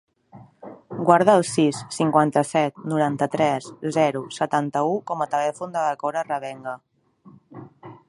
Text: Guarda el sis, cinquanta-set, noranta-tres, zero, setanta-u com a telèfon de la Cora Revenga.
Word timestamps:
Guarda 1.09 1.35
el 1.39 1.45
sis, 1.49 1.81
cinquanta-set, 1.97 2.81
noranta-tres, 2.93 3.69
zero, 4.01 4.25
setanta-u 4.41 4.99
com 5.13 5.25
a 5.27 5.31
telèfon 5.35 5.77
de 5.77 5.89
la 5.89 6.03
Cora 6.05 6.29
Revenga. 6.33 6.79